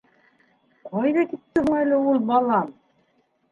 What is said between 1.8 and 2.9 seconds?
әле ул балам?